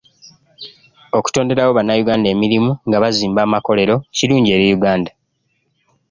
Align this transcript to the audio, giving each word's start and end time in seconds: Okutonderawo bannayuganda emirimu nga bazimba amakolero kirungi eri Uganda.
Okutonderawo 1.17 1.71
bannayuganda 1.77 2.27
emirimu 2.35 2.71
nga 2.87 2.97
bazimba 3.03 3.39
amakolero 3.43 3.95
kirungi 4.15 4.49
eri 4.55 4.65
Uganda. 4.77 5.11